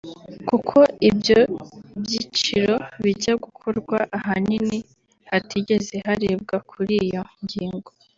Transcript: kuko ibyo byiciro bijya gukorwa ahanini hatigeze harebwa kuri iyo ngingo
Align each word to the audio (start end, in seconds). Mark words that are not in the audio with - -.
kuko 0.49 0.77
ibyo 1.09 1.39
byiciro 2.01 2.75
bijya 3.03 3.33
gukorwa 3.43 3.97
ahanini 4.17 4.77
hatigeze 5.29 5.95
harebwa 6.05 6.55
kuri 6.69 6.95
iyo 7.07 7.21
ngingo 7.43 7.89